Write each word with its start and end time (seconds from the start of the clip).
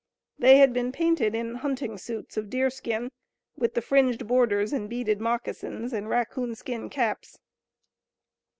They 0.39 0.57
had 0.57 0.73
been 0.73 0.91
painted 0.91 1.35
in 1.35 1.53
hunting 1.53 1.95
suits 1.95 2.35
of 2.35 2.49
deerskin, 2.49 3.11
with 3.55 3.75
the 3.75 3.83
fringed 3.83 4.25
borders 4.27 4.73
and 4.73 4.89
beaded 4.89 5.21
moccasins, 5.21 5.93
and 5.93 6.09
raccoon 6.09 6.55
skin 6.55 6.89
caps. 6.89 7.37